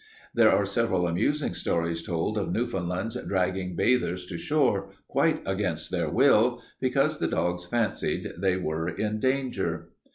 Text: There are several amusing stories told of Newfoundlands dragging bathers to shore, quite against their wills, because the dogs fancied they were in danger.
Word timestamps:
There 0.33 0.51
are 0.51 0.65
several 0.65 1.05
amusing 1.05 1.53
stories 1.53 2.01
told 2.01 2.35
of 2.35 2.51
Newfoundlands 2.51 3.15
dragging 3.27 3.75
bathers 3.75 4.25
to 4.25 4.35
shore, 4.39 4.89
quite 5.07 5.43
against 5.47 5.91
their 5.91 6.09
wills, 6.09 6.63
because 6.79 7.19
the 7.19 7.27
dogs 7.27 7.67
fancied 7.67 8.33
they 8.39 8.57
were 8.57 8.89
in 8.89 9.19
danger. 9.19 9.89